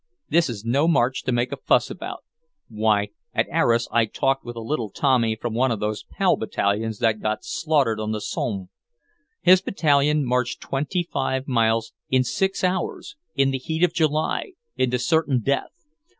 This 0.29 0.49
is 0.49 0.65
no 0.65 0.87
march 0.87 1.21
to 1.25 1.31
make 1.31 1.51
a 1.51 1.57
fuss 1.57 1.91
about. 1.91 2.23
Why, 2.69 3.09
at 3.35 3.47
Arras 3.51 3.87
I 3.91 4.05
talked 4.07 4.43
with 4.43 4.55
a 4.55 4.59
little 4.59 4.89
Tommy 4.89 5.35
from 5.35 5.53
one 5.53 5.69
of 5.69 5.79
those 5.79 6.05
Pal 6.17 6.37
Battalions 6.37 6.97
that 6.97 7.21
got 7.21 7.43
slaughtered 7.43 7.99
on 7.99 8.11
the 8.11 8.19
Somme. 8.19 8.69
His 9.43 9.61
battalion 9.61 10.25
marched 10.25 10.59
twenty 10.59 11.03
five 11.03 11.47
miles 11.47 11.93
in 12.09 12.23
six 12.23 12.63
hours, 12.63 13.15
in 13.35 13.51
the 13.51 13.59
heat 13.59 13.83
of 13.83 13.93
July, 13.93 14.53
into 14.75 14.97
certain 14.97 15.39
death. 15.39 15.85